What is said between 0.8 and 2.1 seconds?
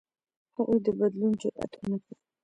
د بدلون جرئت ونه